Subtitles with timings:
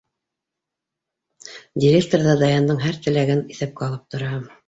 [1.83, 4.35] Директор ҙа Даяндың һәр теләген иҫәпкә алып тора.